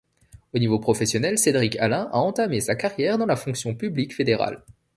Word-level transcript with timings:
Au 0.55 0.57
niveau 0.57 0.79
professionnel, 0.79 1.37
Cédric 1.37 1.75
Halin 1.77 2.09
a 2.11 2.17
entamé 2.17 2.59
sa 2.59 2.73
carrière 2.73 3.19
dans 3.19 3.27
la 3.27 3.35
fonction 3.35 3.75
publique 3.75 4.15
fédérale. 4.15 4.63